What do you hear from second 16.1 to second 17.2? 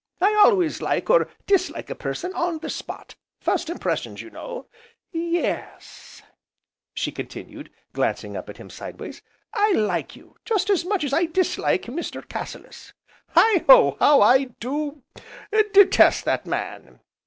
that man!